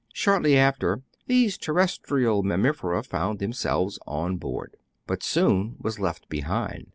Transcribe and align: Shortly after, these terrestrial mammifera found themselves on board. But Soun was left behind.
Shortly 0.13 0.57
after, 0.57 1.03
these 1.27 1.59
terrestrial 1.59 2.41
mammifera 2.41 3.03
found 3.03 3.37
themselves 3.37 3.99
on 4.07 4.37
board. 4.37 4.75
But 5.05 5.21
Soun 5.21 5.75
was 5.79 5.99
left 5.99 6.27
behind. 6.27 6.87